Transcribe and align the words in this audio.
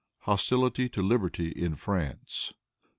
Hostility 0.21 0.89
to 0.89 1.03
Liberty 1.03 1.51
in 1.51 1.75
France. 1.75 2.53